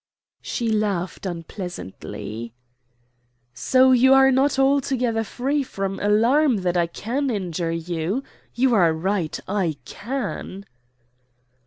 [0.41, 2.55] She laughed unpleasantly.
[3.53, 8.23] "So you are not altogether free from alarm that I can injure you?
[8.55, 10.65] You are right; I can."